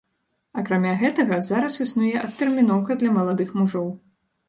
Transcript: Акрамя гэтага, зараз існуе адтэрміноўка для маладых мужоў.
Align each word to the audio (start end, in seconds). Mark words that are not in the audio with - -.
Акрамя 0.61 0.93
гэтага, 1.01 1.39
зараз 1.51 1.79
існуе 1.87 2.17
адтэрміноўка 2.25 2.91
для 3.03 3.17
маладых 3.19 3.57
мужоў. 3.63 3.91